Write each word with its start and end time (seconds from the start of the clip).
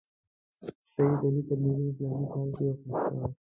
سید 0.91 1.21
علي 1.27 1.41
ترمذي 1.47 1.89
په 1.95 1.95
فلاني 1.97 2.25
کال 2.31 2.49
کې 2.55 2.63
وفات 2.67 3.03
شوی. 3.05 3.25